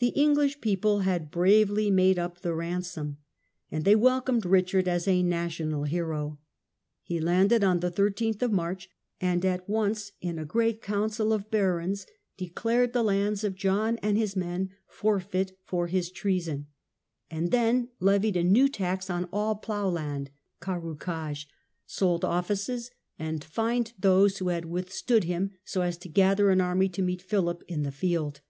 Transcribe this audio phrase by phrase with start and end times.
[0.00, 3.18] The English people had bravely made up the ransom,
[3.70, 4.26] 46 GOVERNMENT OF HUBERT WALTER.
[4.26, 6.38] and they welcomed Richard as a national hero.
[7.04, 8.88] He landed on the 13th of March,
[9.20, 12.04] and at once in a great His Ust visit council of barons
[12.36, 16.66] declared the lands of John to England, ^nd his men forfeit for his treason—
[17.30, 20.30] and then levied a new tax on all plough land
[20.60, 21.46] (canicage),
[21.86, 26.88] sold offices, and fined those who had withstood him, so as to gather an army
[26.88, 28.40] to meet Philip in the field.